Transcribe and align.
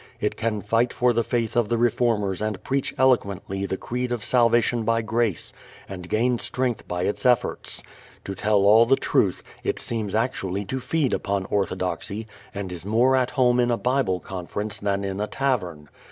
It 0.19 0.35
can 0.35 0.61
fight 0.61 0.91
for 0.93 1.13
the 1.13 1.23
faith 1.23 1.55
of 1.55 1.69
the 1.69 1.77
Reformers 1.77 2.41
and 2.41 2.63
preach 2.63 2.91
eloquently 2.97 3.67
the 3.67 3.77
creed 3.77 4.11
of 4.11 4.25
salvation 4.25 4.83
by 4.83 5.03
grace, 5.03 5.53
and 5.87 6.09
gain 6.09 6.39
strength 6.39 6.87
by 6.87 7.03
its 7.03 7.23
efforts. 7.23 7.83
To 8.23 8.33
tell 8.33 8.61
all 8.65 8.87
the 8.87 8.95
truth, 8.95 9.43
it 9.63 9.77
seems 9.77 10.15
actually 10.15 10.65
to 10.65 10.79
feed 10.79 11.13
upon 11.13 11.45
orthodoxy 11.51 12.25
and 12.51 12.71
is 12.71 12.83
more 12.83 13.15
at 13.15 13.29
home 13.37 13.59
in 13.59 13.69
a 13.69 13.77
Bible 13.77 14.19
Conference 14.19 14.79
than 14.79 15.03
in 15.03 15.21
a 15.21 15.27
tavern. 15.27 15.87